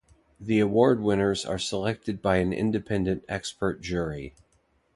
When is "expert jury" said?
3.29-4.33